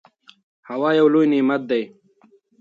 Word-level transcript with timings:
هوا 0.69 0.89
یو 0.99 1.07
لوی 1.13 1.25
نعمت 1.31 1.61
دی. 1.69 1.83